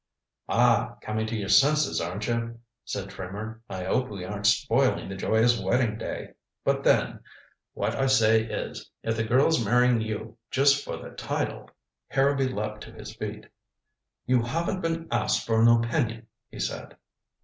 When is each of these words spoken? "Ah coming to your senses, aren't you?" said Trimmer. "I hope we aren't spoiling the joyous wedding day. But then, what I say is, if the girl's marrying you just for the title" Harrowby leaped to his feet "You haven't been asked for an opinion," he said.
"Ah 0.49 0.97
coming 1.01 1.27
to 1.27 1.35
your 1.35 1.47
senses, 1.49 2.01
aren't 2.01 2.25
you?" 2.25 2.57
said 2.83 3.07
Trimmer. 3.11 3.61
"I 3.69 3.83
hope 3.83 4.09
we 4.09 4.25
aren't 4.25 4.47
spoiling 4.47 5.07
the 5.07 5.15
joyous 5.15 5.61
wedding 5.61 5.99
day. 5.99 6.29
But 6.63 6.83
then, 6.83 7.19
what 7.75 7.95
I 7.95 8.07
say 8.07 8.41
is, 8.45 8.89
if 9.03 9.15
the 9.15 9.23
girl's 9.23 9.63
marrying 9.63 10.01
you 10.01 10.39
just 10.49 10.83
for 10.83 10.97
the 10.97 11.11
title" 11.11 11.69
Harrowby 12.15 12.47
leaped 12.47 12.81
to 12.81 12.91
his 12.91 13.15
feet 13.15 13.45
"You 14.25 14.41
haven't 14.41 14.81
been 14.81 15.07
asked 15.11 15.45
for 15.45 15.61
an 15.61 15.67
opinion," 15.67 16.25
he 16.49 16.59
said. 16.59 16.97